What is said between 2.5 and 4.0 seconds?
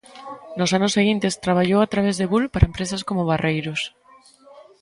para empresas como Barreiros.